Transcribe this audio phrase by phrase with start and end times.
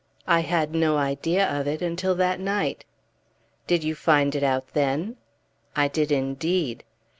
[0.25, 2.85] "I had no idea of it until that night."
[3.67, 5.15] "Did you find it out then?"
[5.75, 6.83] "I did, indeed!"